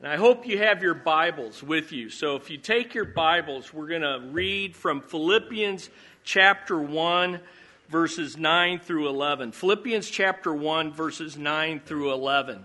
[0.00, 2.08] And I hope you have your Bibles with you.
[2.08, 5.90] So if you take your Bibles, we're going to read from Philippians
[6.22, 7.40] chapter 1,
[7.88, 9.50] verses 9 through 11.
[9.50, 12.64] Philippians chapter 1, verses 9 through 11.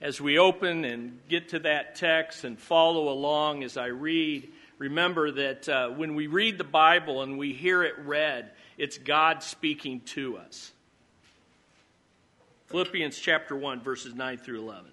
[0.00, 5.32] As we open and get to that text and follow along as I read, remember
[5.32, 10.00] that uh, when we read the Bible and we hear it read, it's God speaking
[10.00, 10.72] to us.
[12.68, 14.92] Philippians chapter 1, verses 9 through 11.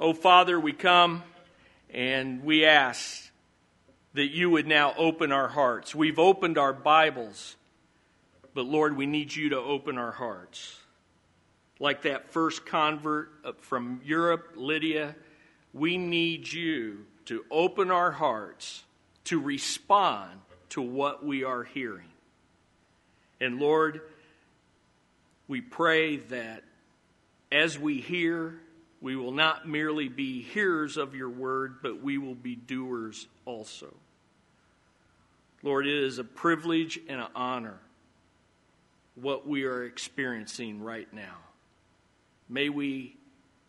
[0.00, 1.22] Oh, Father, we come
[1.88, 3.30] and we ask
[4.14, 5.94] that you would now open our hearts.
[5.94, 7.54] We've opened our Bibles,
[8.54, 10.80] but Lord, we need you to open our hearts.
[11.78, 15.14] Like that first convert from Europe, Lydia,
[15.72, 18.82] we need you to open our hearts
[19.26, 22.10] to respond to what we are hearing.
[23.40, 24.00] And Lord,
[25.46, 26.64] we pray that
[27.52, 28.60] as we hear,
[29.04, 33.92] we will not merely be hearers of your word, but we will be doers also.
[35.62, 37.78] Lord, it is a privilege and an honor
[39.14, 41.36] what we are experiencing right now.
[42.48, 43.14] May we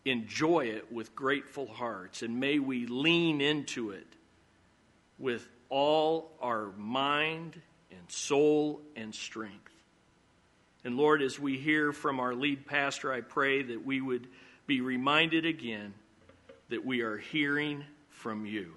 [0.06, 4.06] enjoy it with grateful hearts, and may we lean into it
[5.18, 9.70] with all our mind and soul and strength.
[10.82, 14.28] And Lord, as we hear from our lead pastor, I pray that we would
[14.66, 15.94] be reminded again
[16.68, 18.72] that we are hearing from you.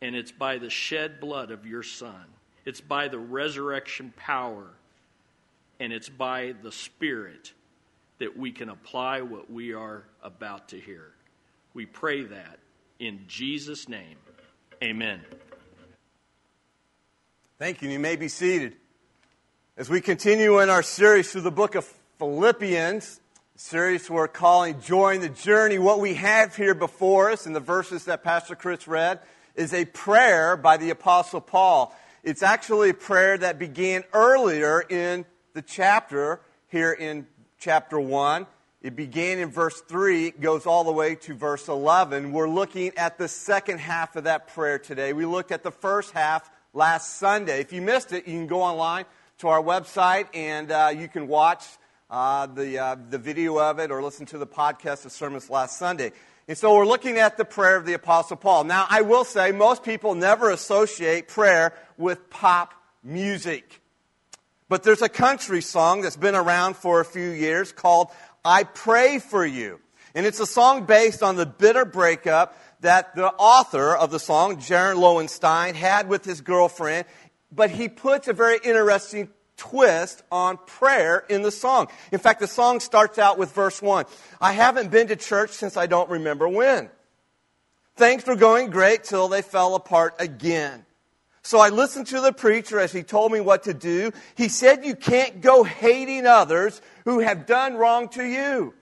[0.00, 2.24] And it's by the shed blood of your Son,
[2.64, 4.70] it's by the resurrection power,
[5.80, 7.52] and it's by the Spirit
[8.18, 11.10] that we can apply what we are about to hear.
[11.74, 12.58] We pray that
[12.98, 14.16] in Jesus' name.
[14.82, 15.20] Amen.
[17.58, 17.88] Thank you.
[17.88, 18.76] You may be seated.
[19.76, 21.84] As we continue in our series through the book of
[22.18, 23.20] Philippians,
[23.56, 25.78] series we're calling Join the Journey.
[25.78, 29.20] What we have here before us in the verses that Pastor Chris read
[29.54, 31.94] is a prayer by the Apostle Paul.
[32.24, 37.28] It's actually a prayer that began earlier in the chapter, here in
[37.60, 38.44] chapter 1.
[38.82, 42.32] It began in verse 3, it goes all the way to verse 11.
[42.32, 45.12] We're looking at the second half of that prayer today.
[45.12, 47.60] We looked at the first half last Sunday.
[47.60, 49.04] If you missed it, you can go online
[49.38, 51.64] to our website and uh, you can watch
[52.10, 55.78] uh, the, uh, the video of it or listen to the podcast of sermons last
[55.78, 56.12] Sunday.
[56.46, 58.64] And so we're looking at the prayer of the Apostle Paul.
[58.64, 63.80] Now, I will say most people never associate prayer with pop music.
[64.68, 68.08] But there's a country song that's been around for a few years called
[68.44, 69.80] I Pray for You.
[70.14, 74.56] And it's a song based on the bitter breakup that the author of the song,
[74.58, 77.06] Jaron Lowenstein, had with his girlfriend.
[77.50, 81.88] But he puts a very interesting twist on prayer in the song.
[82.12, 84.06] In fact, the song starts out with verse 1.
[84.40, 86.90] I haven't been to church since I don't remember when.
[87.96, 90.84] Things were going great till they fell apart again.
[91.42, 94.12] So I listened to the preacher as he told me what to do.
[94.34, 98.74] He said you can't go hating others who have done wrong to you.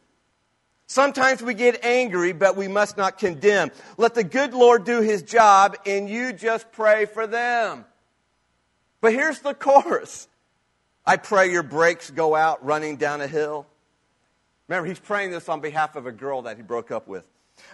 [0.86, 3.70] Sometimes we get angry, but we must not condemn.
[3.96, 7.84] Let the good Lord do his job and you just pray for them.
[9.00, 10.28] But here's the chorus.
[11.04, 13.66] I pray your brakes go out running down a hill.
[14.68, 17.26] Remember, he's praying this on behalf of a girl that he broke up with.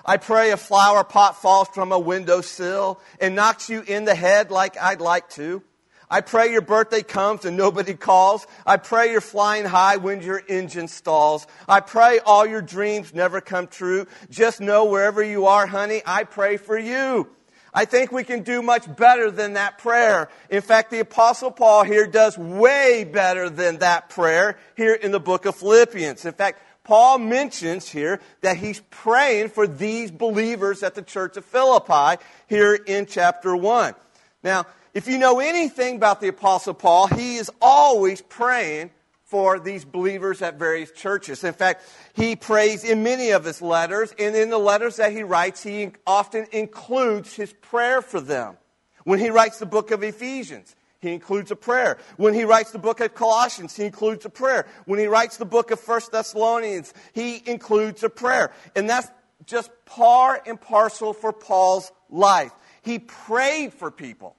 [0.05, 4.51] I pray a flower pot falls from a windowsill and knocks you in the head
[4.51, 5.63] like I'd like to.
[6.11, 8.47] I pray your birthday comes and nobody calls.
[8.65, 11.47] I pray you're flying high when your engine stalls.
[11.69, 14.07] I pray all your dreams never come true.
[14.31, 17.29] Just know wherever you are, honey, I pray for you.
[17.75, 20.29] I think we can do much better than that prayer.
[20.51, 25.21] In fact, the Apostle Paul here does way better than that prayer here in the
[25.21, 26.25] book of Philippians.
[26.25, 31.45] In fact, Paul mentions here that he's praying for these believers at the church of
[31.45, 33.95] Philippi here in chapter 1.
[34.43, 34.65] Now,
[34.95, 38.91] if you know anything about the Apostle Paul, he is always praying
[39.29, 41.45] for these believers at various churches.
[41.45, 41.85] In fact,
[42.15, 45.91] he prays in many of his letters, and in the letters that he writes, he
[46.07, 48.57] often includes his prayer for them.
[49.05, 51.99] When he writes the book of Ephesians, he includes a prayer.
[52.17, 54.67] When he writes the book of Colossians, he includes a prayer.
[54.87, 58.51] When he writes the book of First Thessalonians, he includes a prayer.
[58.75, 59.09] And that's
[59.45, 62.53] just par and parcel for Paul's life.
[62.81, 64.37] He prayed for people.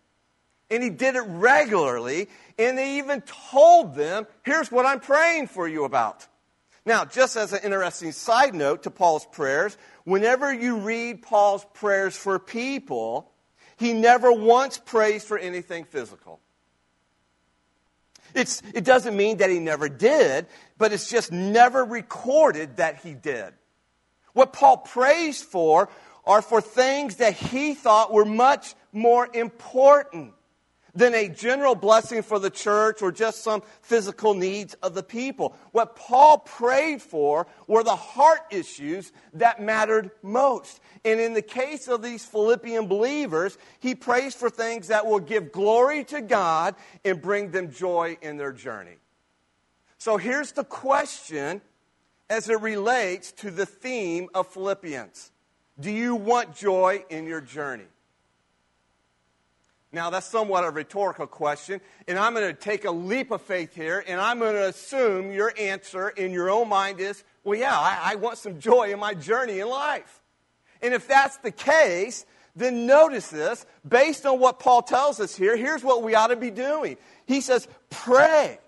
[0.72, 2.30] And he did it regularly.
[2.58, 3.22] And he even
[3.52, 6.28] told them, here's what I'm praying for you about.
[6.86, 12.16] Now, just as an interesting side note to Paul's prayers, whenever you read Paul's prayers
[12.16, 13.32] for people,
[13.78, 16.40] he never once prays for anything physical.
[18.34, 23.14] It's, it doesn't mean that he never did, but it's just never recorded that he
[23.14, 23.54] did.
[24.34, 25.90] What Paul prays for
[26.26, 30.34] are for things that he thought were much more important
[31.00, 35.56] than a general blessing for the church or just some physical needs of the people.
[35.72, 40.82] What Paul prayed for were the heart issues that mattered most.
[41.06, 45.54] And in the case of these Philippian believers, he prays for things that will give
[45.54, 46.76] glory to God
[47.06, 48.98] and bring them joy in their journey.
[50.00, 51.62] So here's the question
[52.30, 55.32] as it relates to the theme of Philippians
[55.80, 57.88] Do you want joy in your journey?
[59.92, 63.74] Now, that's somewhat a rhetorical question, and I'm going to take a leap of faith
[63.74, 67.76] here, and I'm going to assume your answer in your own mind is, well, yeah,
[67.76, 70.22] I, I want some joy in my journey in life.
[70.84, 73.66] And if that's the case, then notice this.
[73.88, 76.98] Based on what Paul tells us here, here's what we ought to be doing.
[77.26, 78.60] He says, pray.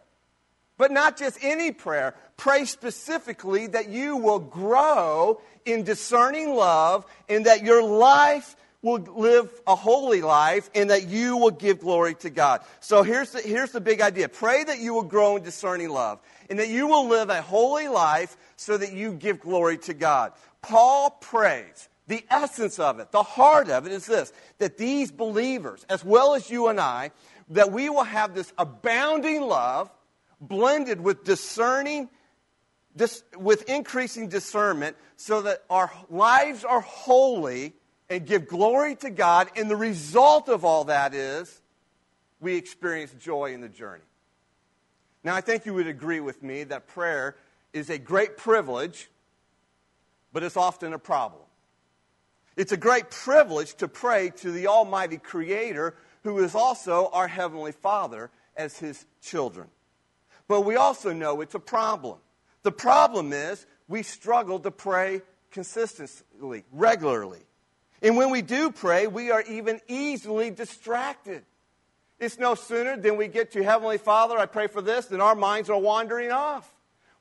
[0.78, 2.16] But not just any prayer.
[2.38, 9.52] Pray specifically that you will grow in discerning love and that your life will live
[9.68, 12.62] a holy life and that you will give glory to God.
[12.80, 14.28] So here's the, here's the big idea.
[14.28, 16.20] Pray that you will grow in discerning love
[16.50, 20.34] and that you will live a holy life so that you give glory to God.
[20.62, 21.90] Paul prays.
[22.08, 26.34] The essence of it, the heart of it is this that these believers, as well
[26.34, 27.12] as you and I,
[27.50, 29.90] that we will have this abounding love
[30.42, 32.10] blended with discerning,
[32.98, 37.76] dis, with increasing discernment, so that our lives are holy
[38.12, 39.50] and give glory to God.
[39.56, 41.62] And the result of all that is
[42.42, 44.04] we experience joy in the journey.
[45.24, 47.38] Now, I think you would agree with me that prayer
[47.72, 49.10] is a great privilege,
[50.34, 51.44] but it's often a problem.
[52.58, 57.72] It's a great privilege to pray to the Almighty Creator, who is also our Heavenly
[57.72, 59.68] Father, as His children.
[60.50, 62.18] But we also know it's a problem.
[62.64, 67.46] The problem is we struggle to pray consistently, regularly.
[68.02, 71.44] And when we do pray, we are even easily distracted.
[72.20, 75.36] It's no sooner than we get to Heavenly Father, I pray for this, than our
[75.36, 76.72] minds are wandering off.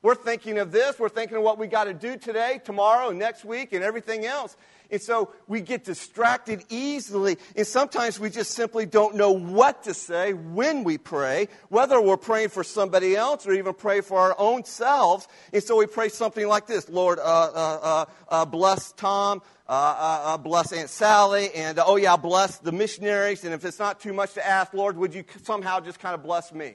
[0.03, 3.45] We're thinking of this, we're thinking of what we got to do today, tomorrow, next
[3.45, 4.57] week, and everything else.
[4.89, 7.37] And so we get distracted easily.
[7.55, 12.17] And sometimes we just simply don't know what to say when we pray, whether we're
[12.17, 15.27] praying for somebody else or even pray for our own selves.
[15.53, 19.41] And so we pray something like this Lord, uh, uh, uh, uh bless Tom.
[19.69, 23.45] Uh, uh, bless Aunt Sally, and oh yeah, bless the missionaries.
[23.45, 26.21] And if it's not too much to ask, Lord, would you somehow just kind of
[26.21, 26.73] bless me?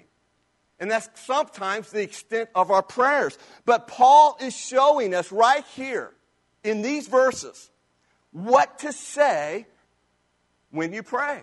[0.79, 3.39] And that's sometimes the extent of our prayers.
[3.65, 6.13] But Paul is showing us right here
[6.63, 7.71] in these verses
[8.33, 9.67] what to say
[10.71, 11.41] when you pray.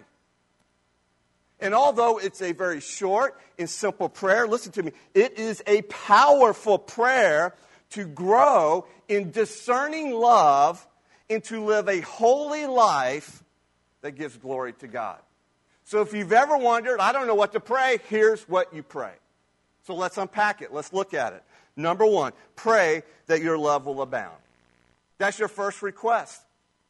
[1.60, 5.82] And although it's a very short and simple prayer, listen to me, it is a
[5.84, 7.56] powerful prayer
[7.92, 10.86] to grow in discerning love
[11.30, 13.44] and to live a holy life
[14.02, 15.20] that gives glory to God.
[15.86, 19.14] So if you've ever wondered, I don't know what to pray, here's what you pray.
[19.86, 20.74] So let's unpack it.
[20.74, 21.44] Let's look at it.
[21.76, 24.38] Number one, pray that your love will abound.
[25.18, 26.42] That's your first request.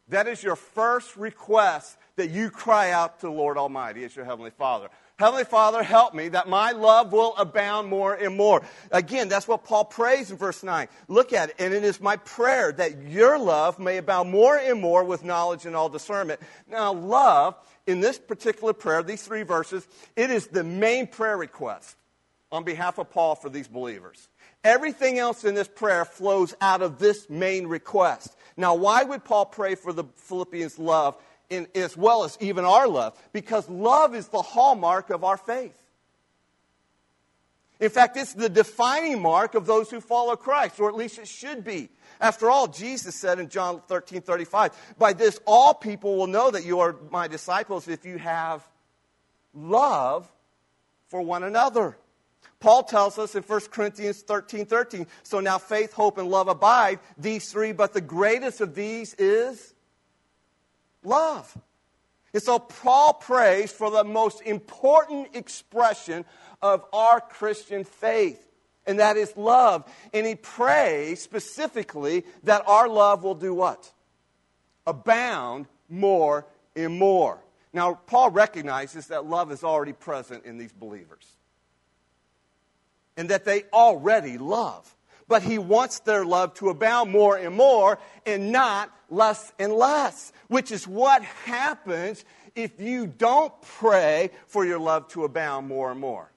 [0.10, 4.26] That is your first request that you cry out to the Lord Almighty as your
[4.26, 4.90] Heavenly Father.
[5.18, 8.64] Heavenly Father, help me that my love will abound more and more.
[8.92, 10.88] Again, that's what Paul prays in verse 9.
[11.08, 11.56] Look at it.
[11.60, 15.66] And it is my prayer that your love may abound more and more with knowledge
[15.66, 16.42] and all discernment.
[16.70, 17.56] Now, love,
[17.88, 21.96] in this particular prayer, these three verses, it is the main prayer request
[22.54, 24.30] on behalf of Paul for these believers.
[24.64, 28.34] Everything else in this prayer flows out of this main request.
[28.56, 31.18] Now, why would Paul pray for the Philippians' love?
[31.50, 35.78] in, as well as even our love, because love is the hallmark of our faith.
[37.80, 41.28] In fact, it's the defining mark of those who follow Christ, or at least it
[41.28, 41.90] should be.
[42.22, 46.66] After all, Jesus said in John 13 35, By this all people will know that
[46.66, 48.66] you are my disciples if you have
[49.54, 50.32] love
[51.10, 51.98] for one another.
[52.64, 57.00] Paul tells us in 1 Corinthians 13 13, So now faith, hope, and love abide,
[57.18, 59.74] these three, but the greatest of these is
[61.04, 61.58] love.
[62.34, 66.24] And so Paul prays for the most important expression
[66.62, 68.42] of our Christian faith,
[68.88, 69.84] and that is love.
[70.14, 73.92] And he prays specifically that our love will do what?
[74.88, 76.46] abound more
[76.78, 77.44] and more.
[77.74, 81.26] Now, Paul recognizes that love is already present in these believers
[83.18, 84.96] and that they already love.
[85.28, 90.34] But he wants their love to abound more and more and not less and less,
[90.48, 96.00] which is what happens if you don't pray for your love to abound more and
[96.00, 96.32] more.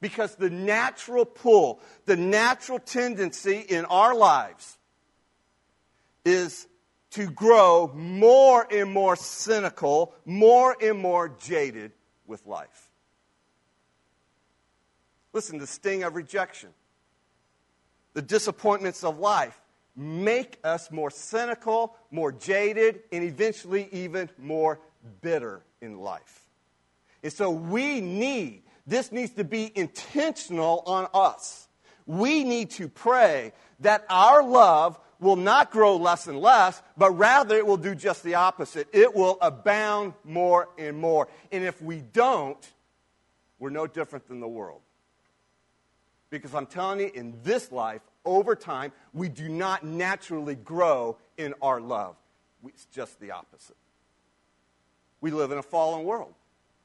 [0.00, 4.76] Because the natural pull, the natural tendency in our lives
[6.24, 6.66] is
[7.10, 11.92] to grow more and more cynical, more and more jaded
[12.26, 12.87] with life.
[15.38, 16.70] Listen, the sting of rejection,
[18.12, 19.56] the disappointments of life
[19.94, 24.80] make us more cynical, more jaded, and eventually even more
[25.20, 26.48] bitter in life.
[27.22, 31.68] And so we need, this needs to be intentional on us.
[32.04, 37.56] We need to pray that our love will not grow less and less, but rather
[37.56, 38.88] it will do just the opposite.
[38.92, 41.28] It will abound more and more.
[41.52, 42.58] And if we don't,
[43.60, 44.80] we're no different than the world.
[46.30, 51.54] Because I'm telling you, in this life, over time, we do not naturally grow in
[51.62, 52.16] our love.
[52.66, 53.76] It's just the opposite.
[55.20, 56.34] We live in a fallen world.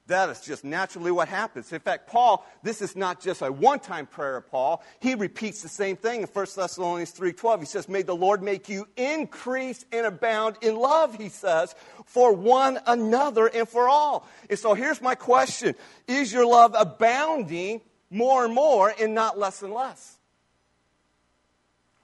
[0.07, 1.71] That is just naturally what happens.
[1.71, 4.83] In fact, Paul, this is not just a one-time prayer of Paul.
[4.99, 7.61] He repeats the same thing in 1 Thessalonians 3:12.
[7.61, 11.73] He says, "May the Lord make you increase and abound in love," he says,
[12.05, 15.73] "for one another and for all." And so here's my question.
[16.05, 17.79] Is your love abounding
[18.13, 20.17] more and more and not less and less?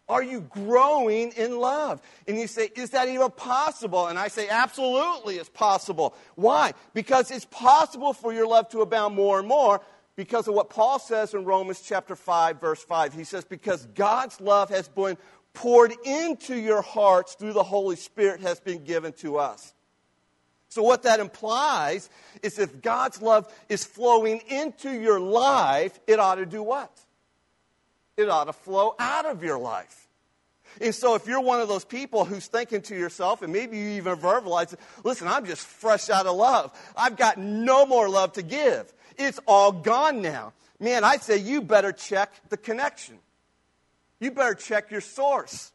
[0.09, 2.01] Are you growing in love?
[2.27, 4.07] And you say, Is that even possible?
[4.07, 6.15] And I say, Absolutely, it's possible.
[6.35, 6.73] Why?
[6.95, 9.81] Because it's possible for your love to abound more and more
[10.15, 13.13] because of what Paul says in Romans chapter 5, verse 5.
[13.13, 15.15] He says, Because God's love has been
[15.53, 19.73] poured into your hearts through the Holy Spirit has been given to us.
[20.69, 22.09] So, what that implies
[22.43, 26.91] is if God's love is flowing into your life, it ought to do what?
[28.15, 30.07] It ought to flow out of your life.
[30.81, 33.89] And so if you're one of those people who's thinking to yourself, and maybe you
[33.91, 36.71] even verbalize it, listen, I'm just fresh out of love.
[36.95, 38.91] I've got no more love to give.
[39.17, 40.53] It's all gone now.
[40.79, 43.17] Man, I'd say you better check the connection.
[44.19, 45.71] You better check your source.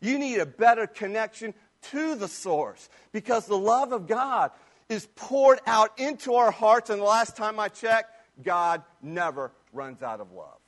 [0.00, 1.54] You need a better connection
[1.90, 4.50] to the source because the love of God
[4.88, 6.90] is poured out into our hearts.
[6.90, 8.10] And the last time I checked,
[8.42, 10.58] God never runs out of love.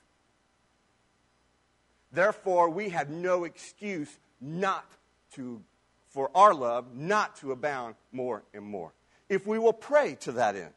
[2.11, 4.85] Therefore, we have no excuse not
[5.33, 5.61] to,
[6.09, 8.93] for our love, not to abound more and more.
[9.27, 10.73] If we will pray to that end.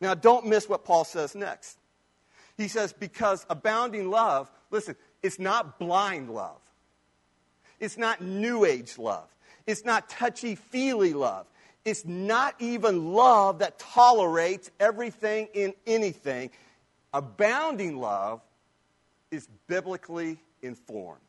[0.00, 1.78] Now, don't miss what Paul says next.
[2.56, 6.60] He says, because abounding love, listen, it's not blind love.
[7.78, 9.28] It's not new age love.
[9.66, 11.46] It's not touchy feely love.
[11.84, 16.50] It's not even love that tolerates everything in anything.
[17.12, 18.42] Abounding love
[19.30, 21.20] is biblically informed.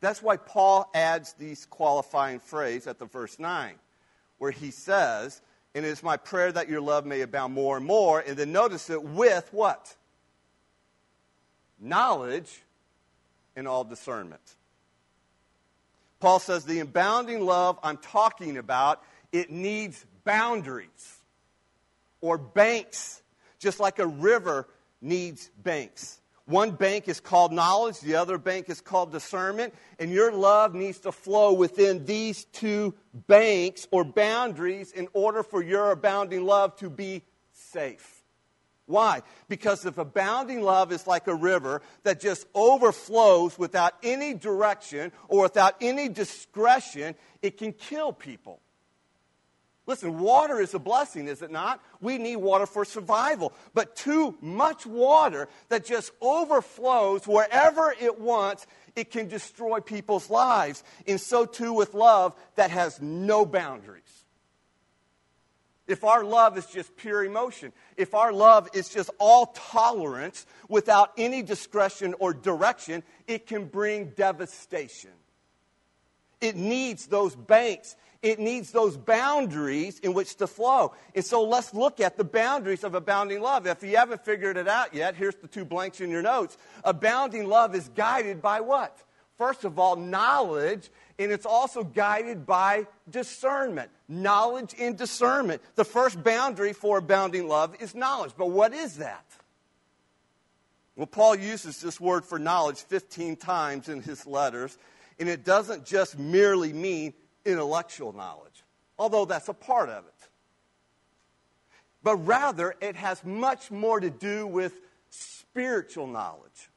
[0.00, 3.74] That's why Paul adds these qualifying phrase at the verse 9,
[4.38, 5.40] where he says,
[5.74, 8.20] And it is my prayer that your love may abound more and more.
[8.20, 9.94] And then notice it with what?
[11.80, 12.62] Knowledge
[13.56, 14.56] and all discernment.
[16.24, 21.18] Paul says the abounding love I'm talking about, it needs boundaries
[22.22, 23.22] or banks,
[23.58, 24.66] just like a river
[25.02, 26.22] needs banks.
[26.46, 31.00] One bank is called knowledge, the other bank is called discernment, and your love needs
[31.00, 32.94] to flow within these two
[33.26, 37.20] banks or boundaries in order for your abounding love to be
[37.52, 38.13] safe.
[38.86, 39.22] Why?
[39.48, 45.42] Because if abounding love is like a river that just overflows without any direction or
[45.42, 48.60] without any discretion, it can kill people.
[49.86, 51.80] Listen, water is a blessing, is it not?
[52.00, 53.52] We need water for survival.
[53.74, 60.82] But too much water that just overflows wherever it wants, it can destroy people's lives.
[61.06, 64.03] And so too with love that has no boundaries.
[65.86, 71.12] If our love is just pure emotion, if our love is just all tolerance without
[71.18, 75.10] any discretion or direction, it can bring devastation.
[76.40, 80.94] It needs those banks it needs those boundaries in which to flow.
[81.14, 83.66] And so let's look at the boundaries of abounding love.
[83.66, 86.56] If you haven't figured it out yet, here's the two blanks in your notes.
[86.84, 88.96] Abounding love is guided by what?
[89.36, 93.90] First of all, knowledge, and it's also guided by discernment.
[94.08, 95.62] Knowledge and discernment.
[95.76, 98.32] The first boundary for abounding love is knowledge.
[98.36, 99.24] But what is that?
[100.96, 104.76] Well, Paul uses this word for knowledge 15 times in his letters.
[105.18, 108.64] And it doesn't just merely mean intellectual knowledge,
[108.98, 110.28] although that's a part of it.
[112.02, 114.74] But rather, it has much more to do with
[115.10, 116.70] spiritual knowledge.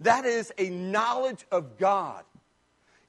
[0.00, 2.24] That is a knowledge of God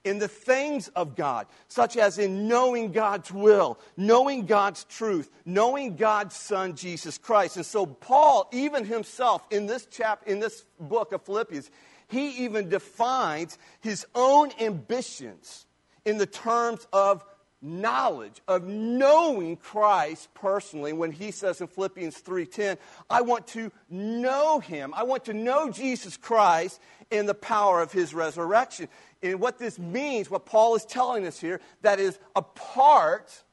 [0.03, 5.95] in the things of God, such as in knowing God's will, knowing God's truth, knowing
[5.95, 7.57] God's Son, Jesus Christ.
[7.57, 11.69] And so, Paul, even himself, in this chap, in this book of Philippians,
[12.07, 15.65] he even defines his own ambitions
[16.03, 17.23] in the terms of
[17.61, 22.77] knowledge of knowing Christ personally when he says in Philippians 3:10,
[23.09, 24.93] I want to know him.
[24.95, 26.79] I want to know Jesus Christ
[27.11, 28.87] in the power of his resurrection.
[29.21, 33.43] And what this means, what Paul is telling us here, that is apart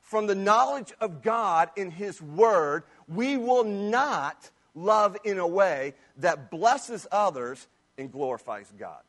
[0.00, 5.94] from the knowledge of God in his word, we will not love in a way
[6.16, 9.02] that blesses others and glorifies God.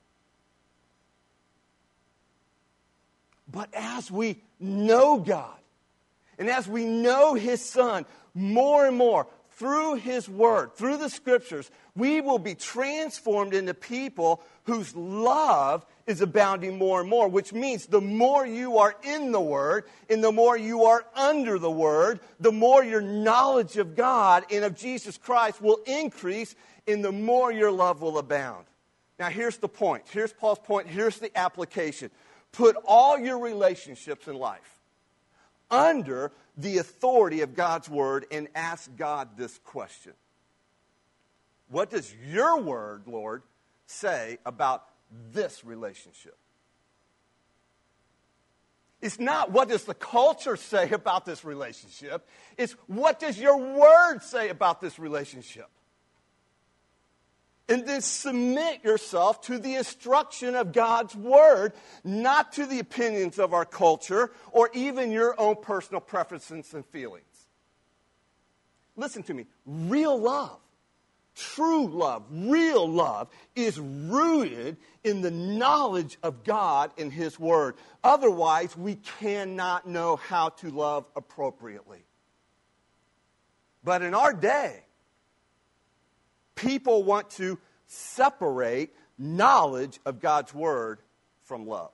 [3.52, 5.58] But as we know God,
[6.38, 11.70] and as we know His Son more and more through His Word, through the Scriptures,
[11.96, 17.88] we will be transformed into people whose love is abounding more and more, which means
[17.88, 22.20] the more you are in the Word and the more you are under the Word,
[22.40, 26.56] the more your knowledge of God and of Jesus Christ will increase,
[26.88, 28.66] and the more your love will abound.
[29.20, 30.06] Now, here's the point.
[30.10, 30.88] Here's Paul's point.
[30.88, 32.10] Here's the application.
[32.52, 34.80] Put all your relationships in life
[35.72, 40.14] under the authority of God's word and ask God this question
[41.70, 43.44] What does your word, Lord,
[43.86, 44.84] say about
[45.32, 46.38] this relationship?
[49.02, 52.28] It's not what does the culture say about this relationship.
[52.58, 55.70] It's what does your word say about this relationship?
[57.70, 61.74] And then submit yourself to the instruction of God's Word,
[62.04, 67.24] not to the opinions of our culture or even your own personal preferences and feelings.
[68.96, 69.46] Listen to me.
[69.66, 70.58] Real love,
[71.36, 77.76] true love, real love is rooted in the knowledge of God and His Word.
[78.04, 82.04] Otherwise, we cannot know how to love appropriately.
[83.84, 84.84] But in our day,
[86.60, 91.00] people want to separate knowledge of God's Word
[91.44, 91.92] from love.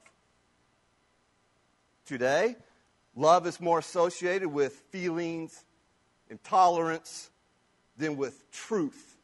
[2.06, 2.56] Today,
[3.16, 5.64] love is more associated with feelings
[6.30, 7.30] and tolerance
[7.98, 9.18] than with truth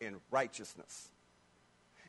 [0.00, 1.08] and righteousness.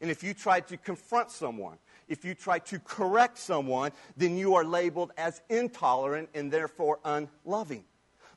[0.01, 4.55] And if you try to confront someone, if you try to correct someone, then you
[4.55, 7.83] are labeled as intolerant and therefore unloving.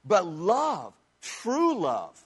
[0.05, 2.23] But love, true love,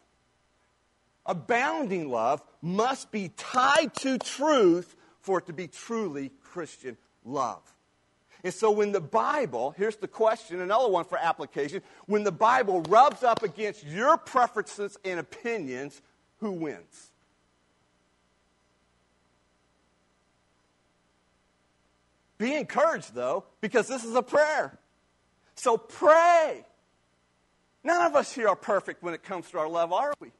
[1.27, 7.63] abounding love must be tied to truth for it to be truly Christian love.
[8.45, 12.83] And so when the Bible, here's the question, another one for application, when the Bible
[12.83, 16.03] rubs up against your preferences and opinions,
[16.39, 17.13] who wins?
[22.37, 24.77] Be encouraged, though, because this is a prayer.
[25.55, 26.65] So pray.
[27.85, 30.33] None of us here are perfect when it comes to our love, are we?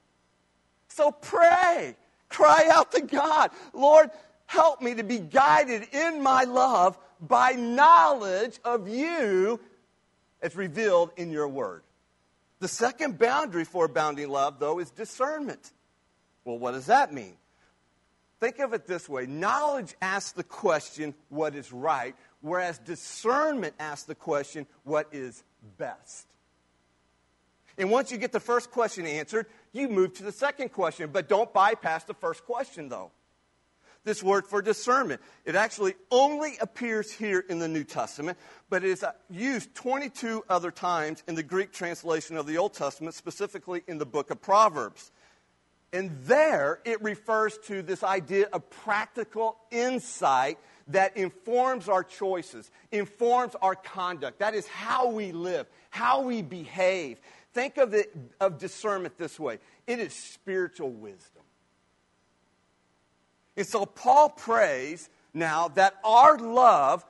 [0.95, 1.97] So pray.
[2.29, 3.51] Cry out to God.
[3.73, 4.11] Lord,
[4.47, 9.61] help me to be guided in my love by knowledge of you
[10.43, 11.83] as revealed in your word.
[12.61, 15.73] The second boundary for abounding love, though, is discernment.
[16.45, 17.35] Well, what does that mean?
[18.41, 24.05] Think of it this way knowledge asks the question, what is right, whereas discernment asks
[24.05, 25.43] the question, what is
[25.79, 26.27] best.
[27.79, 31.11] And once you get the first question answered, you move to the second question.
[31.13, 33.11] But don't bypass the first question, though.
[34.05, 35.21] This word for discernment.
[35.45, 38.37] It actually only appears here in the New Testament,
[38.69, 42.75] but it is uh, used 22 other times in the Greek translation of the Old
[42.75, 45.13] Testament, specifically in the book of Proverbs.
[45.93, 50.59] And there it refers to this idea of practical insight
[50.89, 54.41] that informs our choices, informs our conduct.
[54.41, 57.21] That is how we live, how we behave.
[57.53, 58.07] Think of, the,
[58.41, 61.43] of discernment this way it is spiritual wisdom.
[63.57, 67.05] And so Paul prays now that our love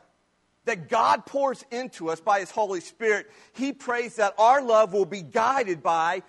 [0.64, 5.04] that God pours into us by his Holy Spirit, he prays that our love will
[5.04, 6.22] be guided by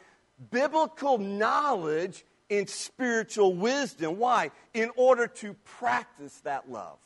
[0.49, 4.17] biblical knowledge and spiritual wisdom.
[4.17, 4.51] Why?
[4.73, 6.97] In order to practice that love.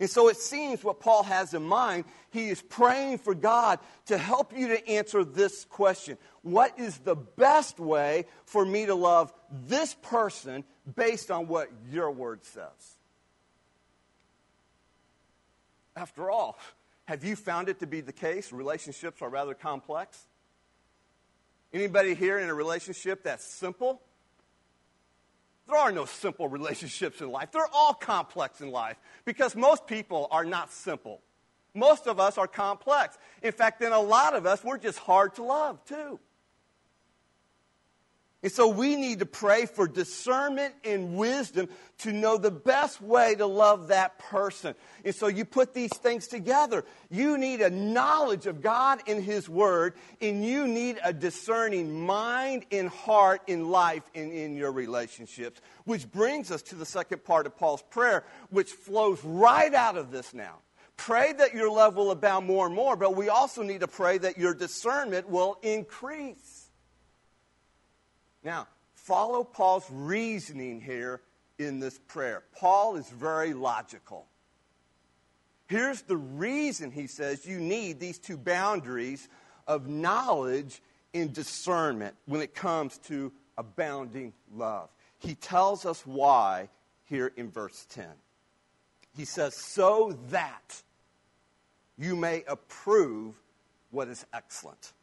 [0.00, 4.16] And so it seems what Paul has in mind, he is praying for God to
[4.16, 9.32] help you to answer this question What is the best way for me to love
[9.66, 12.96] this person based on what your word says?
[15.96, 16.56] After all,
[17.06, 18.52] have you found it to be the case?
[18.52, 20.26] Relationships are rather complex.
[21.72, 24.00] Anybody here in a relationship that's simple?
[25.68, 27.52] There are no simple relationships in life.
[27.52, 31.20] They're all complex in life because most people are not simple.
[31.74, 33.18] Most of us are complex.
[33.42, 36.18] In fact, in a lot of us, we're just hard to love, too.
[38.40, 43.34] And so we need to pray for discernment and wisdom to know the best way
[43.34, 44.76] to love that person.
[45.04, 46.84] And so you put these things together.
[47.10, 52.64] You need a knowledge of God and His Word, and you need a discerning mind
[52.70, 55.60] and heart in life and in your relationships.
[55.84, 60.12] Which brings us to the second part of Paul's prayer, which flows right out of
[60.12, 60.58] this now.
[60.96, 64.18] Pray that your love will abound more and more, but we also need to pray
[64.18, 66.57] that your discernment will increase.
[68.48, 71.20] Now, follow Paul's reasoning here
[71.58, 72.44] in this prayer.
[72.56, 74.24] Paul is very logical.
[75.66, 79.28] Here's the reason he says you need these two boundaries
[79.66, 80.80] of knowledge
[81.12, 84.88] and discernment when it comes to abounding love.
[85.18, 86.70] He tells us why
[87.04, 88.06] here in verse 10.
[89.14, 90.82] He says, So that
[91.98, 93.34] you may approve
[93.90, 94.94] what is excellent.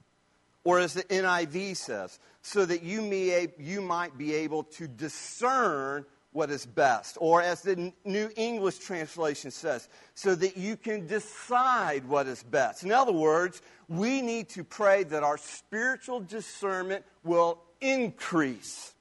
[0.66, 6.06] Or as the NIV says, so that you, may, you might be able to discern
[6.32, 7.18] what is best.
[7.22, 12.84] Or as the New English translation says, so that you can decide what is best.
[12.84, 18.94] In other words, we need to pray that our spiritual discernment will increase.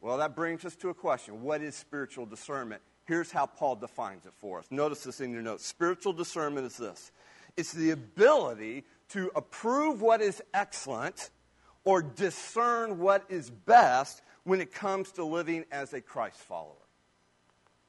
[0.00, 2.80] Well, that brings us to a question What is spiritual discernment?
[3.06, 4.66] Here's how Paul defines it for us.
[4.70, 5.66] Notice this in your notes.
[5.66, 7.10] Spiritual discernment is this
[7.56, 11.30] it's the ability to approve what is excellent
[11.84, 16.74] or discern what is best when it comes to living as a Christ follower.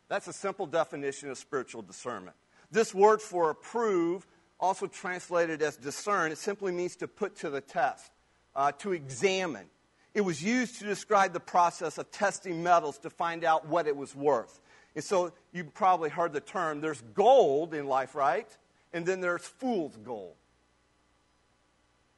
[0.07, 2.35] That's a simple definition of spiritual discernment.
[2.71, 4.27] This word for approve,
[4.59, 8.11] also translated as discern, it simply means to put to the test,
[8.55, 9.65] uh, to examine.
[10.13, 13.95] It was used to describe the process of testing metals to find out what it
[13.95, 14.59] was worth.
[14.95, 18.47] And so you probably heard the term there's gold in life, right?
[18.93, 20.35] And then there's fool's gold.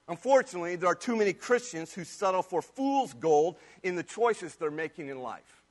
[0.07, 4.71] Unfortunately, there are too many Christians who settle for fool's gold in the choices they're
[4.71, 5.63] making in life.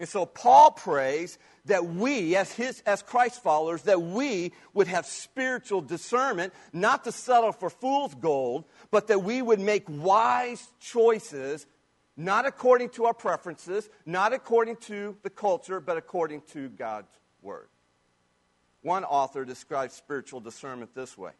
[0.00, 5.06] And so Paul prays that we, as his as Christ followers, that we would have
[5.06, 11.66] spiritual discernment, not to settle for fool's gold, but that we would make wise choices,
[12.16, 17.68] not according to our preferences, not according to the culture, but according to God's word.
[18.80, 21.30] One author describes spiritual discernment this way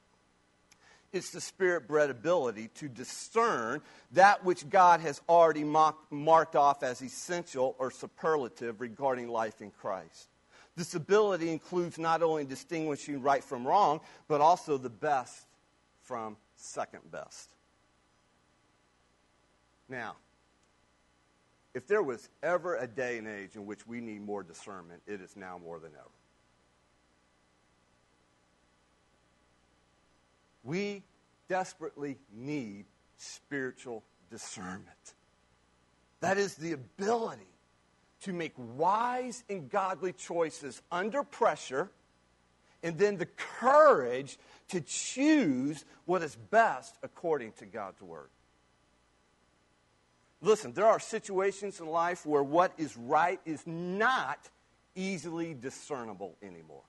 [1.12, 7.02] it's the spirit bred ability to discern that which God has already marked off as
[7.02, 10.28] essential or superlative regarding life in Christ.
[10.74, 15.46] This ability includes not only distinguishing right from wrong, but also the best
[16.00, 17.50] from second best.
[19.88, 20.16] Now,
[21.74, 25.20] if there was ever a day and age in which we need more discernment, it
[25.20, 26.08] is now more than ever.
[30.64, 31.02] We
[31.48, 35.14] desperately need spiritual discernment.
[36.20, 37.42] That is the ability
[38.22, 41.90] to make wise and godly choices under pressure,
[42.82, 48.28] and then the courage to choose what is best according to God's Word.
[50.40, 54.38] Listen, there are situations in life where what is right is not
[54.94, 56.82] easily discernible anymore.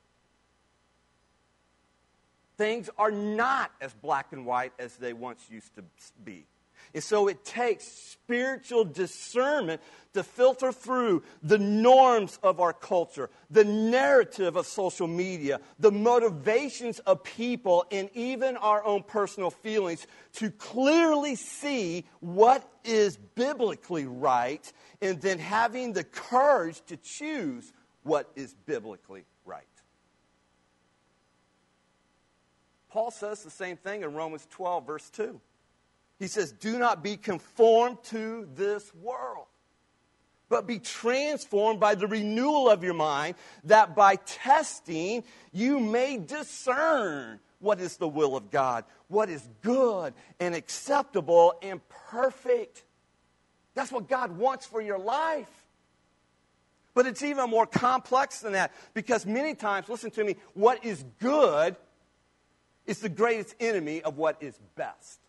[2.64, 5.84] Things are not as black and white as they once used to
[6.24, 6.46] be.
[6.94, 9.82] And so it takes spiritual discernment
[10.14, 17.00] to filter through the norms of our culture, the narrative of social media, the motivations
[17.00, 24.72] of people, and even our own personal feelings to clearly see what is biblically right
[25.02, 27.74] and then having the courage to choose
[28.04, 29.66] what is biblically right.
[32.94, 35.42] Paul says the same thing in Romans 12, verse 2.
[36.20, 39.48] He says, Do not be conformed to this world,
[40.48, 47.40] but be transformed by the renewal of your mind, that by testing you may discern
[47.58, 52.84] what is the will of God, what is good and acceptable and perfect.
[53.74, 55.50] That's what God wants for your life.
[56.94, 61.04] But it's even more complex than that because many times, listen to me, what is
[61.20, 61.76] good
[62.86, 65.20] is the greatest enemy of what is best.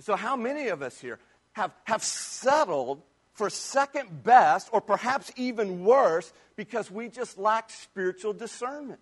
[0.00, 1.18] So, how many of us here
[1.52, 8.32] have, have settled for second best, or perhaps even worse, because we just lack spiritual
[8.32, 9.00] discernment.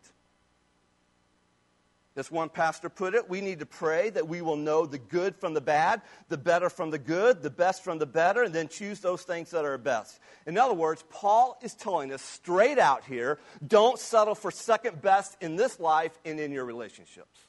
[2.17, 5.35] As one pastor put it, we need to pray that we will know the good
[5.35, 8.69] from the bad, the better from the good, the best from the better, and then
[8.69, 10.21] choose those things that are best.
[10.47, 15.37] In other words, Paul is telling us straight out here don't settle for second best
[15.41, 17.47] in this life and in your relationships.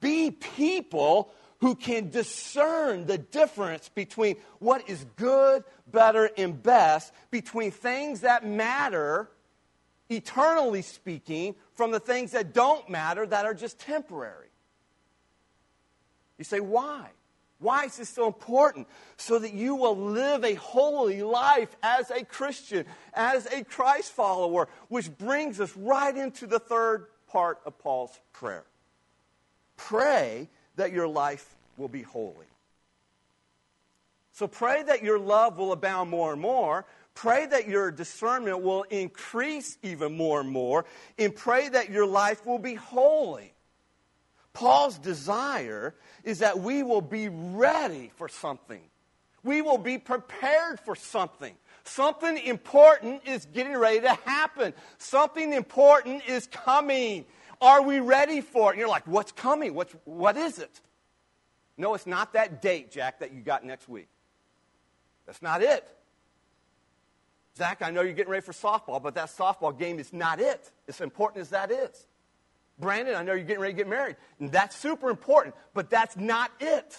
[0.00, 7.70] Be people who can discern the difference between what is good, better, and best, between
[7.70, 9.30] things that matter
[10.08, 14.48] eternally speaking, from the things that don't matter that are just temporary.
[16.38, 17.08] You say, why?
[17.58, 18.88] Why is this so important?
[19.16, 24.68] So that you will live a holy life as a Christian, as a Christ follower,
[24.88, 28.64] which brings us right into the third part of Paul's prayer.
[29.76, 32.46] Pray that your life will be holy.
[34.32, 38.82] So pray that your love will abound more and more, Pray that your discernment will
[38.84, 40.84] increase even more and more,
[41.18, 43.54] and pray that your life will be holy.
[44.52, 48.82] Paul's desire is that we will be ready for something.
[49.42, 51.54] We will be prepared for something.
[51.84, 54.72] Something important is getting ready to happen.
[54.98, 57.26] Something important is coming.
[57.60, 58.74] Are we ready for it?
[58.74, 59.74] And you're like, what's coming?
[59.74, 60.80] What's, what is it?
[61.76, 64.08] No, it's not that date, Jack, that you got next week.
[65.26, 65.86] That's not it.
[67.56, 70.70] Zach, I know you're getting ready for softball, but that softball game is not it.
[70.88, 72.06] As important as that is.
[72.78, 76.16] Brandon, I know you're getting ready to get married, and that's super important, but that's
[76.16, 76.96] not it.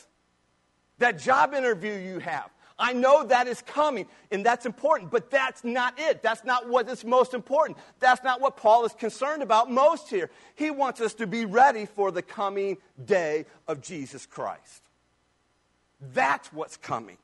[0.99, 5.63] That job interview you have, I know that is coming, and that's important, but that's
[5.63, 6.21] not it.
[6.21, 7.77] That's not what is most important.
[7.99, 10.29] That's not what Paul is concerned about most here.
[10.55, 14.83] He wants us to be ready for the coming day of Jesus Christ.
[16.13, 17.17] That's what's coming.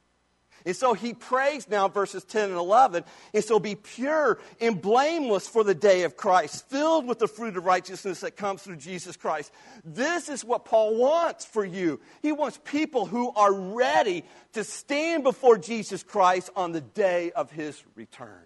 [0.66, 3.04] And so he prays now, verses 10 and 11.
[3.34, 7.58] And so be pure and blameless for the day of Christ, filled with the fruit
[7.58, 9.52] of righteousness that comes through Jesus Christ.
[9.84, 12.00] This is what Paul wants for you.
[12.22, 17.52] He wants people who are ready to stand before Jesus Christ on the day of
[17.52, 18.44] his return.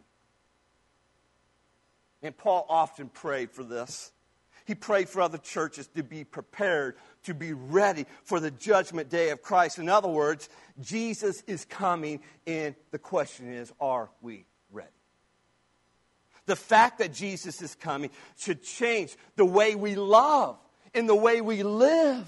[2.21, 4.11] And Paul often prayed for this.
[4.65, 9.29] He prayed for other churches to be prepared, to be ready for the judgment day
[9.29, 9.77] of Christ.
[9.77, 10.49] In other words,
[10.81, 14.89] Jesus is coming, and the question is, are we ready?
[16.45, 20.57] The fact that Jesus is coming should change the way we love
[20.93, 22.25] and the way we live.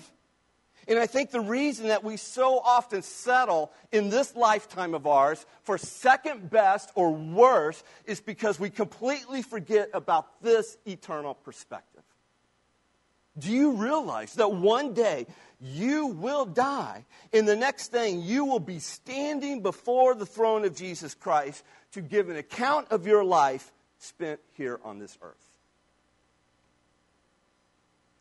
[0.87, 5.45] And I think the reason that we so often settle in this lifetime of ours
[5.63, 12.03] for second best or worse is because we completely forget about this eternal perspective.
[13.37, 15.27] Do you realize that one day
[15.59, 20.75] you will die, and the next thing you will be standing before the throne of
[20.75, 25.35] Jesus Christ to give an account of your life spent here on this earth?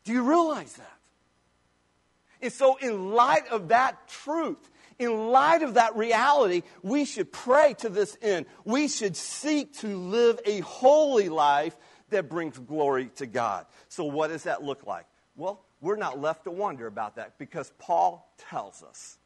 [0.05, 0.93] Do you realize that?
[2.41, 7.75] And so, in light of that truth, in light of that reality, we should pray
[7.79, 8.47] to this end.
[8.65, 11.77] We should seek to live a holy life
[12.11, 13.67] that brings glory to God.
[13.89, 15.07] So, what does that look like?
[15.37, 19.19] Well, we're not left to wonder about that because Paul tells us.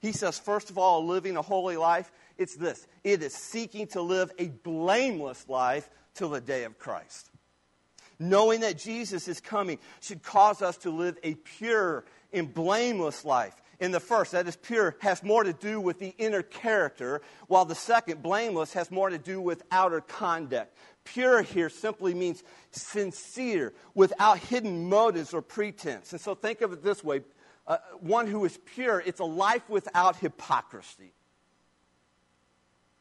[0.00, 4.02] He says, first of all, living a holy life, it's this it is seeking to
[4.02, 7.30] live a blameless life till the day of Christ.
[8.18, 13.54] Knowing that Jesus is coming should cause us to live a pure and blameless life.
[13.80, 17.64] In the first, that is pure, has more to do with the inner character, while
[17.64, 20.76] the second, blameless, has more to do with outer conduct.
[21.04, 26.12] Pure here simply means sincere, without hidden motives or pretense.
[26.12, 27.22] And so think of it this way
[27.66, 31.12] uh, one who is pure, it's a life without hypocrisy.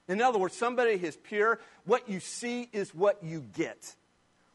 [0.08, 3.96] In other words, somebody is pure, what you see is what you get.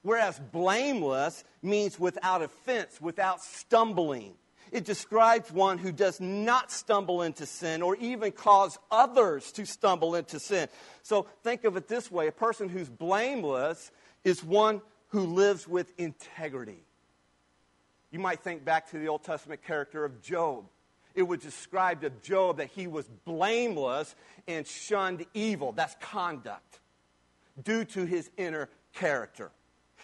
[0.03, 4.35] Whereas blameless means without offense, without stumbling.
[4.73, 10.15] It describes one who does not stumble into sin or even cause others to stumble
[10.15, 10.69] into sin.
[11.03, 13.91] So think of it this way a person who's blameless
[14.25, 16.83] is one who lives with integrity.
[18.11, 20.65] You might think back to the Old Testament character of Job.
[21.15, 24.15] It was described of Job that he was blameless
[24.47, 25.73] and shunned evil.
[25.73, 26.81] That's conduct
[27.63, 29.51] due to his inner character.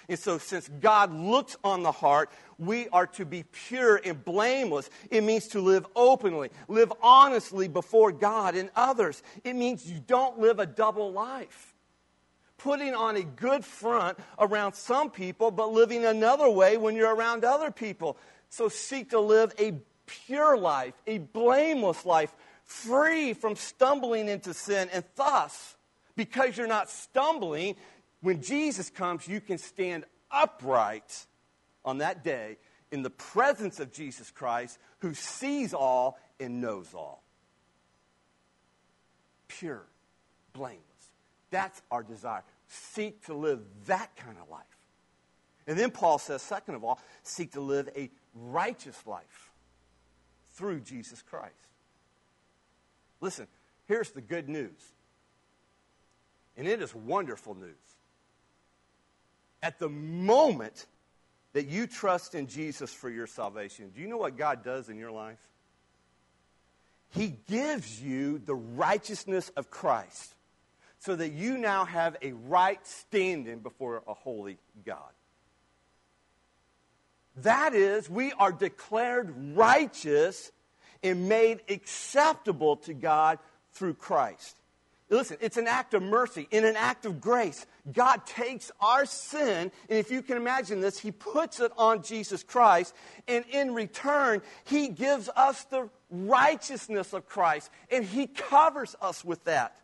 [0.09, 4.91] And so, since God looks on the heart, we are to be pure and blameless.
[5.11, 9.23] It means to live openly, live honestly before God and others.
[9.45, 11.75] It means you don't live a double life.
[12.59, 17.45] Putting on a good front around some people, but living another way when you're around
[17.45, 18.17] other people.
[18.49, 19.75] So, seek to live a
[20.07, 22.35] pure life, a blameless life,
[22.65, 24.89] free from stumbling into sin.
[24.93, 25.77] And thus,
[26.17, 27.77] because you're not stumbling,
[28.23, 31.27] when Jesus comes, you can stand upright
[31.85, 32.57] on that day
[32.91, 37.23] in the presence of Jesus Christ, who sees all and knows all.
[39.49, 39.85] Pure,
[40.53, 40.83] blameless.
[41.51, 42.43] That's our desire.
[42.69, 44.63] Seek to live that kind of life.
[45.67, 49.51] And then Paul says, second of all, seek to live a righteous life
[50.55, 51.55] through Jesus Christ.
[53.21, 53.47] Listen,
[53.87, 54.93] here's the good news.
[56.57, 57.77] And it is wonderful news.
[59.63, 60.87] At the moment
[61.53, 64.99] that you trust in Jesus for your salvation, do you know what God does in
[64.99, 65.39] your life?
[67.11, 70.35] He gives you the righteousness of Christ
[70.99, 75.11] so that you now have a right standing before a holy God.
[77.37, 80.53] That is, we are declared righteous
[81.03, 83.39] and made acceptable to God
[83.73, 84.57] through Christ.
[85.13, 87.67] Listen, it's an act of mercy, in an act of grace.
[87.93, 92.43] God takes our sin, and if you can imagine this, He puts it on Jesus
[92.43, 92.95] Christ,
[93.29, 99.45] and in return, He gives us the righteousness of Christ, and He covers us with
[99.45, 99.77] that.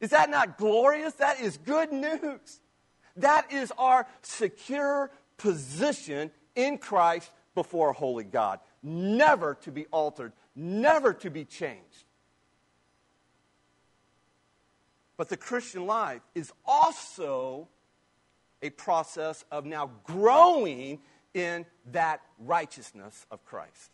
[0.00, 1.14] Is that not glorious?
[1.14, 2.60] That is good news.
[3.16, 10.32] That is our secure position in Christ before a holy God, never to be altered,
[10.54, 12.05] never to be changed.
[15.16, 17.68] But the Christian life is also
[18.62, 21.00] a process of now growing
[21.34, 23.90] in that righteousness of Christ.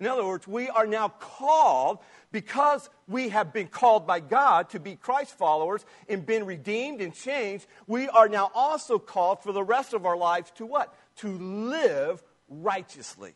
[0.00, 1.98] In other words, we are now called,
[2.32, 7.14] because we have been called by God to be Christ followers and been redeemed and
[7.14, 10.94] changed, we are now also called for the rest of our lives to what?
[11.18, 13.34] To live righteously.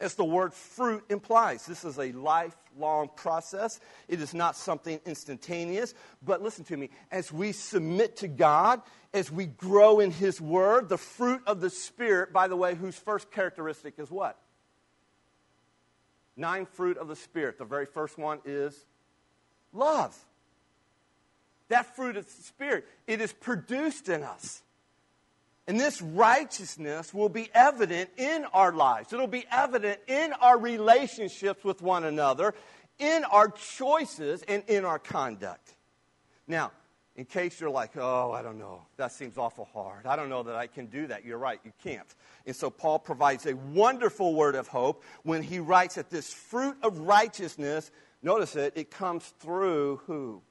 [0.00, 3.80] As the word fruit implies, this is a lifelong process.
[4.08, 5.94] It is not something instantaneous.
[6.22, 8.80] But listen to me, as we submit to God,
[9.12, 12.96] as we grow in His Word, the fruit of the Spirit, by the way, whose
[12.96, 14.38] first characteristic is what?
[16.40, 17.58] nine fruit of the Spirit.
[17.58, 18.84] The very first one is
[19.72, 20.16] love.
[21.68, 24.62] That fruit of the Spirit, it is produced in us.
[25.70, 29.12] And this righteousness will be evident in our lives.
[29.12, 32.54] It'll be evident in our relationships with one another,
[32.98, 35.76] in our choices, and in our conduct.
[36.48, 36.72] Now,
[37.14, 40.06] in case you're like, oh, I don't know, that seems awful hard.
[40.06, 41.24] I don't know that I can do that.
[41.24, 42.12] You're right, you can't.
[42.46, 46.78] And so Paul provides a wonderful word of hope when he writes that this fruit
[46.82, 47.92] of righteousness,
[48.24, 50.42] notice it, it comes through who?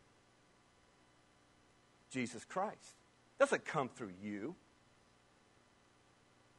[2.10, 2.96] Jesus Christ.
[3.38, 4.56] It doesn't come through you.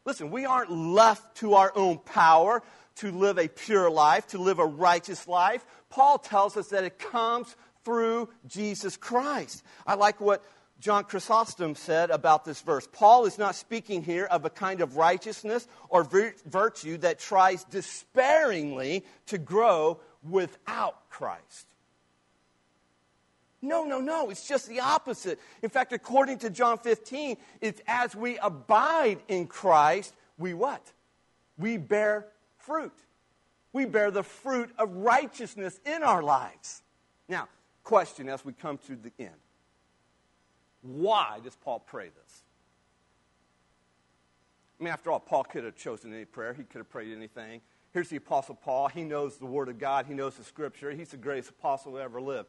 [0.05, 2.63] Listen, we aren't left to our own power
[2.97, 5.65] to live a pure life, to live a righteous life.
[5.89, 9.63] Paul tells us that it comes through Jesus Christ.
[9.87, 10.45] I like what
[10.81, 12.89] John Chrysostom said about this verse.
[12.91, 19.05] Paul is not speaking here of a kind of righteousness or virtue that tries despairingly
[19.27, 21.67] to grow without Christ.
[23.63, 24.31] No, no, no.
[24.31, 25.39] It's just the opposite.
[25.63, 30.83] In fact, according to John 15, it's as we abide in Christ, we what?
[31.59, 32.95] We bear fruit.
[33.73, 36.83] We bear the fruit of righteousness in our lives.
[37.29, 37.49] Now,
[37.85, 39.35] question as we come to the end
[40.83, 42.43] why does Paul pray this?
[44.81, 47.61] I mean, after all, Paul could have chosen any prayer, he could have prayed anything.
[47.93, 48.89] Here's the Apostle Paul.
[48.89, 50.93] He knows the Word of God, he knows the Scripture.
[50.93, 52.49] He's the greatest apostle who ever lived.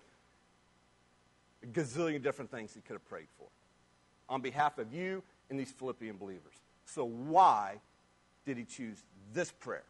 [1.64, 3.48] A gazillion different things he could have prayed for
[4.30, 6.54] on behalf of you and these Philippian believers.
[6.86, 7.80] So, why
[8.46, 9.84] did he choose this prayer?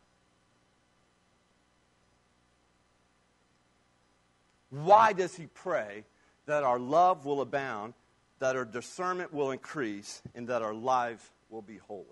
[4.72, 6.06] Why does he pray
[6.46, 7.94] that our love will abound,
[8.40, 12.06] that our discernment will increase, and that our lives will be holy?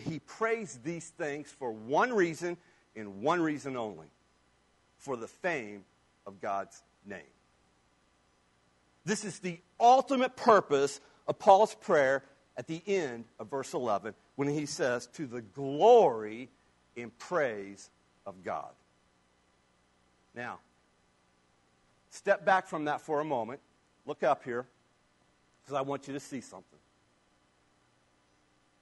[0.00, 2.56] He prays these things for one reason
[2.96, 4.08] and one reason only
[4.98, 5.84] for the fame
[6.26, 7.20] of God's name.
[9.06, 12.22] This is the ultimate purpose of Paul's prayer
[12.58, 16.50] at the end of verse 11 when he says, To the glory
[16.94, 17.88] and praise
[18.26, 18.72] of God.
[20.34, 20.58] Now,
[22.16, 23.60] Step back from that for a moment.
[24.06, 24.66] Look up here,
[25.60, 26.78] because I want you to see something.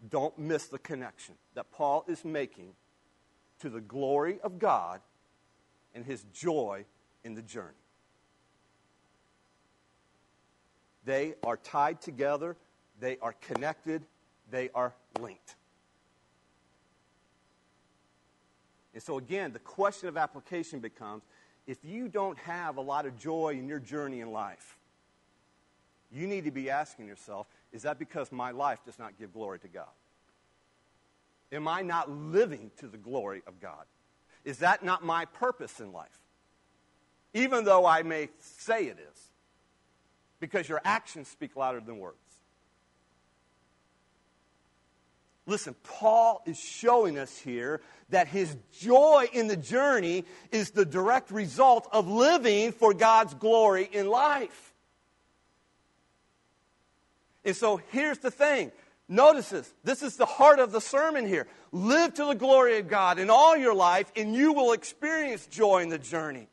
[0.09, 2.75] Don't miss the connection that Paul is making
[3.59, 5.01] to the glory of God
[5.97, 6.85] and his joy
[7.25, 7.75] in the journey.
[11.05, 12.57] They are tied together,
[13.01, 14.03] they are connected,
[14.51, 15.57] they are linked.
[18.95, 21.25] And so, again, the question of application becomes
[21.67, 24.77] if you don't have a lot of joy in your journey in life,
[26.13, 29.59] you need to be asking yourself is that because my life does not give glory
[29.59, 29.89] to God?
[31.51, 33.85] Am I not living to the glory of God?
[34.45, 36.21] Is that not my purpose in life?
[37.33, 39.31] Even though I may say it is,
[40.45, 42.18] because your actions speak louder than words.
[45.47, 47.80] Listen, Paul is showing us here
[48.11, 53.88] that his joy in the journey is the direct result of living for God's glory
[53.90, 54.74] in life.
[57.45, 58.70] And so here's the thing.
[59.09, 59.72] Notice this.
[59.82, 61.47] This is the heart of the sermon here.
[61.72, 65.82] Live to the glory of God in all your life, and you will experience joy
[65.82, 66.49] in the journey.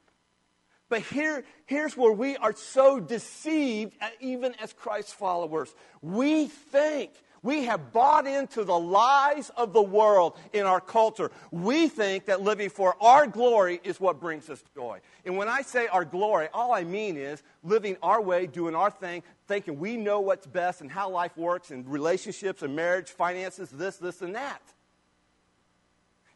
[0.92, 5.74] But here, here's where we are so deceived, uh, even as Christ followers.
[6.02, 7.12] We think
[7.42, 11.32] we have bought into the lies of the world in our culture.
[11.50, 15.00] We think that living for our glory is what brings us joy.
[15.24, 18.92] And when I say our glory, all I mean is living our way, doing our
[18.92, 23.70] thing, thinking we know what's best and how life works and relationships and marriage, finances,
[23.70, 24.62] this, this, and that.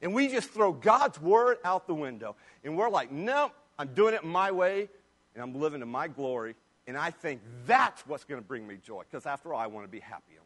[0.02, 2.38] And we just throw God's word out the window.
[2.64, 4.90] And we're like, no, I'm doing it my way
[5.34, 6.56] and I'm living in my glory.
[6.88, 9.04] And I think that's what's going to bring me joy.
[9.10, 10.46] Because after all, I want to be happy in life.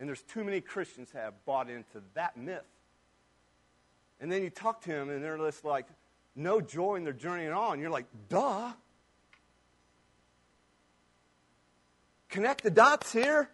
[0.00, 2.62] And there's too many Christians have bought into that myth.
[4.20, 5.86] And then you talk to them, and they're just like,
[6.34, 7.72] no joy in their journey at all.
[7.72, 8.72] And you're like, duh.
[12.30, 13.50] Connect the dots here.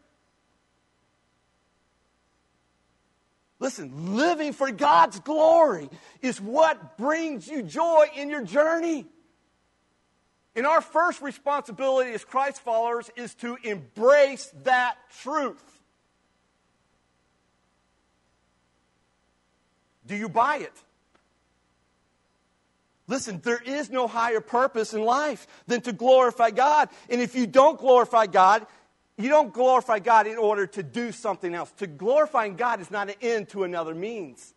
[3.64, 5.88] Listen, living for God's glory
[6.20, 9.06] is what brings you joy in your journey.
[10.54, 15.64] And our first responsibility as Christ followers is to embrace that truth.
[20.06, 20.82] Do you buy it?
[23.06, 26.90] Listen, there is no higher purpose in life than to glorify God.
[27.08, 28.66] And if you don't glorify God,
[29.16, 31.70] you don't glorify God in order to do something else.
[31.78, 34.53] To glorifying God is not an end to another means.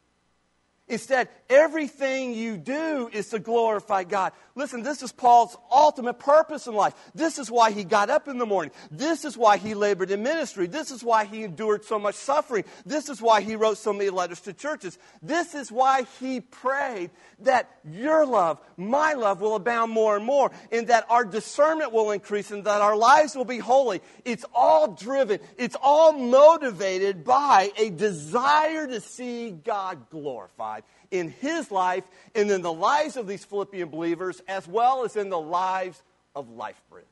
[0.90, 4.32] Instead, everything you do is to glorify God.
[4.56, 6.94] Listen, this is Paul's ultimate purpose in life.
[7.14, 8.72] This is why he got up in the morning.
[8.90, 10.66] This is why he labored in ministry.
[10.66, 12.64] This is why he endured so much suffering.
[12.86, 14.98] This is why he wrote so many letters to churches.
[15.22, 17.12] This is why he prayed
[17.42, 22.12] that your love, my love, will abound more and more, and that our discernment will
[22.12, 24.02] increase, and that our lives will be holy.
[24.24, 30.77] It's all driven, it's all motivated by a desire to see God glorified
[31.12, 32.04] in his life
[32.36, 36.02] and in the lives of these Philippian believers, as well as in the lives
[36.36, 37.04] of LifeBridge.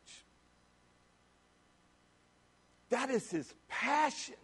[2.89, 4.35] That is his passion.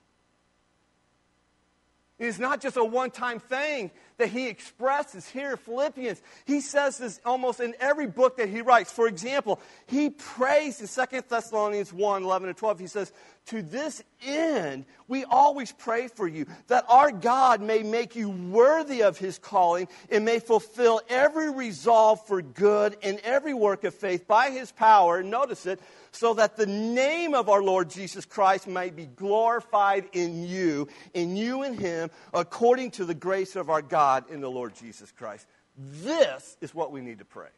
[2.18, 3.92] It is not just a one time thing
[4.22, 6.22] that he expresses here in Philippians.
[6.46, 8.92] He says this almost in every book that he writes.
[8.92, 12.80] For example, he prays in 2 Thessalonians 1 11 and 12.
[12.80, 13.12] He says,
[13.48, 19.02] To this end, we always pray for you, that our God may make you worthy
[19.02, 24.28] of his calling and may fulfill every resolve for good and every work of faith
[24.28, 25.24] by his power.
[25.24, 30.46] Notice it so that the name of our Lord Jesus Christ might be glorified in
[30.46, 34.76] you, in you and him, according to the grace of our God in the Lord
[34.76, 35.48] Jesus Christ.
[35.78, 37.50] This is what we need to pray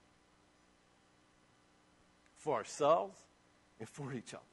[2.38, 3.18] for ourselves
[3.80, 4.44] and for each other.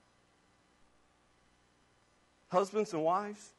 [2.48, 3.50] Husbands and wives,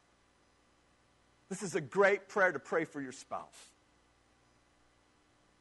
[1.49, 3.69] this is a great prayer to pray for your spouse.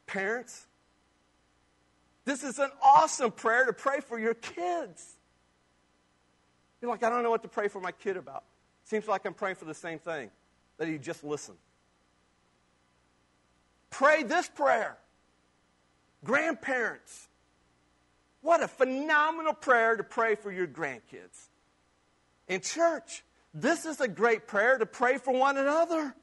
[0.07, 0.67] Parents,
[2.31, 5.17] this is an awesome prayer to pray for your kids.
[6.81, 8.45] You're like, I don't know what to pray for my kid about.
[8.85, 10.31] Seems like I'm praying for the same thing,
[10.79, 11.57] that he just listen.
[13.91, 14.97] Pray this prayer.
[16.23, 17.27] Grandparents,
[18.43, 21.49] what a phenomenal prayer to pray for your grandkids.
[22.47, 26.15] In church, this is a great prayer to pray for one another.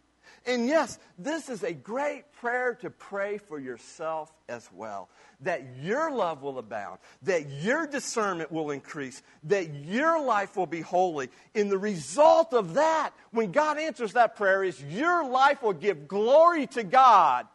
[0.47, 5.09] And yes, this is a great prayer to pray for yourself as well.
[5.41, 10.79] That your love will abound, that your discernment will increase, that your life will be
[10.79, 11.29] holy.
[11.53, 16.07] And the result of that, when God answers that prayer, is your life will give
[16.07, 17.45] glory to God,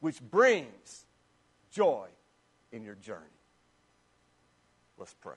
[0.00, 1.06] which brings
[1.70, 2.08] joy
[2.72, 3.24] in your journey.
[4.98, 5.34] Let's pray.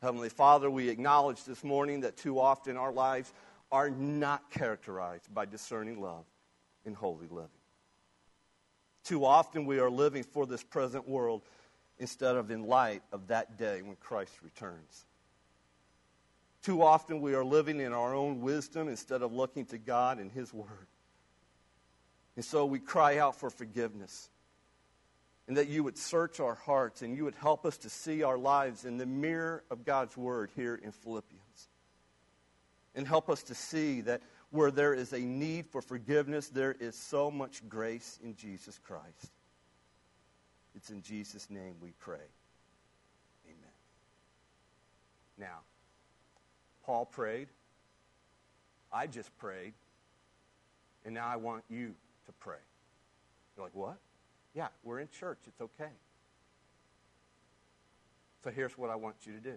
[0.00, 3.32] Heavenly Father, we acknowledge this morning that too often our lives
[3.74, 6.24] are not characterized by discerning love
[6.86, 7.50] and holy living.
[9.02, 11.42] Too often we are living for this present world
[11.98, 15.06] instead of in light of that day when Christ returns.
[16.62, 20.30] Too often we are living in our own wisdom instead of looking to God and
[20.30, 20.86] His Word.
[22.36, 24.30] And so we cry out for forgiveness.
[25.48, 28.38] And that you would search our hearts and you would help us to see our
[28.38, 31.43] lives in the mirror of God's Word here in Philippians.
[32.94, 36.94] And help us to see that where there is a need for forgiveness, there is
[36.96, 39.32] so much grace in Jesus Christ.
[40.76, 42.26] It's in Jesus' name we pray.
[43.46, 43.72] Amen.
[45.38, 45.60] Now,
[46.84, 47.48] Paul prayed.
[48.92, 49.74] I just prayed.
[51.04, 51.94] And now I want you
[52.26, 52.58] to pray.
[53.56, 53.98] You're like, what?
[54.54, 55.38] Yeah, we're in church.
[55.46, 55.90] It's okay.
[58.42, 59.56] So here's what I want you to do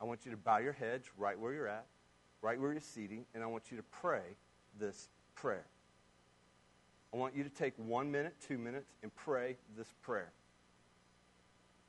[0.00, 1.86] I want you to bow your heads right where you're at,
[2.42, 4.22] right where you're seating, and I want you to pray
[4.78, 5.64] this prayer.
[7.12, 10.30] I want you to take one minute, two minutes, and pray this prayer.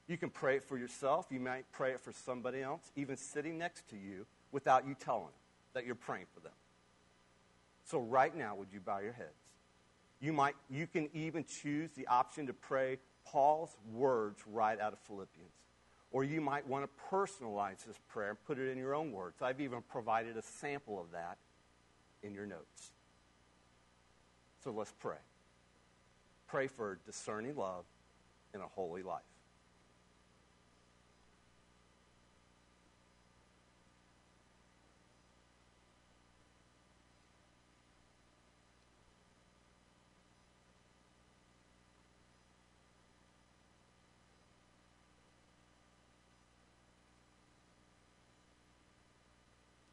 [0.08, 1.28] You can pray it for yourself.
[1.30, 5.26] You might pray it for somebody else, even sitting next to you, without you telling
[5.26, 5.34] them
[5.74, 6.54] that you're praying for them.
[7.86, 9.30] So right now, would you bow your heads?
[10.20, 15.00] You might you can even choose the option to pray Paul's words right out of
[15.00, 15.50] Philippians.
[16.12, 19.42] Or you might want to personalize this prayer and put it in your own words.
[19.42, 21.38] I've even provided a sample of that
[22.24, 22.92] in your notes.
[24.64, 25.18] So let's pray.
[26.48, 27.86] Pray for discerning love
[28.54, 29.22] in a holy life.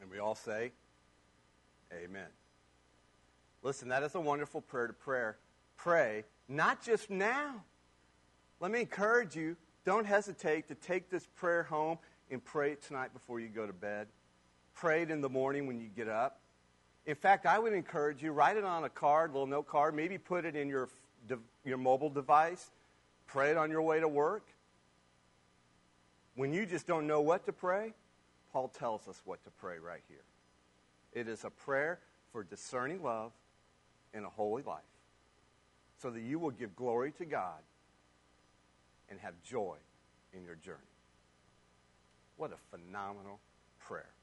[0.07, 0.73] And we all say,
[1.93, 2.27] Amen.
[3.63, 5.37] Listen, that is a wonderful prayer to prayer.
[5.77, 7.63] Pray, not just now.
[8.59, 11.99] Let me encourage you, don't hesitate to take this prayer home
[12.29, 14.09] and pray it tonight before you go to bed.
[14.75, 16.41] Pray it in the morning when you get up.
[17.07, 19.95] In fact, I would encourage you, write it on a card, a little note card,
[19.95, 20.89] maybe put it in your,
[21.65, 22.73] your mobile device.
[23.29, 24.45] Pray it on your way to work.
[26.35, 27.93] When you just don't know what to pray,
[28.57, 30.25] Paul tells us what to pray right here.
[31.13, 31.99] It is a prayer
[32.33, 33.33] for discerning love
[34.15, 34.81] in a holy life
[36.01, 37.61] so that you will give glory to God
[39.11, 39.77] and have joy
[40.33, 40.79] in your journey.
[42.39, 43.41] What a phenomenal
[43.79, 44.16] prayer.